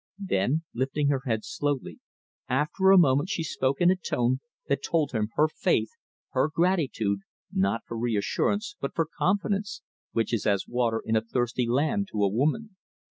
[0.17, 1.99] Then, lifting her head slowly,
[2.49, 5.91] after a moment she spoke in a tone that told him her faith,
[6.31, 7.19] her gratitude
[7.51, 12.23] not for reassurance, but for confidence, which is as water in a thirsty land to
[12.23, 12.77] a woman.